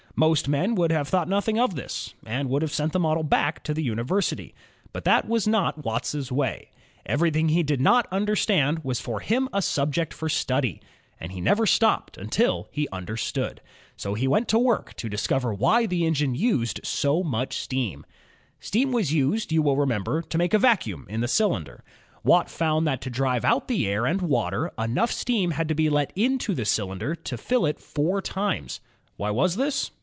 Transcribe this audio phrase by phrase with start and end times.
[0.13, 3.63] Most men would have thought nothing of this, and would have sent the model back
[3.63, 4.53] to the university.
[4.91, 6.69] But that was not Watt's way.
[7.05, 10.81] Everything he did' not understand was for him a subject for study,
[11.17, 13.61] and he never stopped until he JAMES WATT IS» understood.
[13.95, 18.05] So he set to work to discover why the engine used so much steam.
[18.59, 21.85] Steam was used, you will remember, to make a vacuum in the cylinder.
[22.23, 25.89] Watt found that to drive out the air and water, enough steam had to be
[25.89, 28.81] let into the cylinder to fill it four times.
[29.15, 29.91] Why was this?